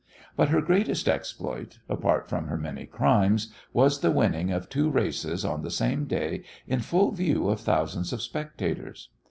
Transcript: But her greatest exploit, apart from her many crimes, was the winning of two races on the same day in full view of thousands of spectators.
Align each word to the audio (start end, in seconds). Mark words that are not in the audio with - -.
But 0.35 0.49
her 0.49 0.61
greatest 0.61 1.07
exploit, 1.07 1.77
apart 1.87 2.27
from 2.27 2.47
her 2.47 2.57
many 2.57 2.87
crimes, 2.87 3.53
was 3.71 3.99
the 4.01 4.09
winning 4.09 4.49
of 4.51 4.67
two 4.67 4.89
races 4.89 5.45
on 5.45 5.61
the 5.61 5.69
same 5.69 6.05
day 6.05 6.43
in 6.65 6.79
full 6.79 7.11
view 7.11 7.49
of 7.49 7.59
thousands 7.59 8.11
of 8.11 8.19
spectators. 8.23 9.09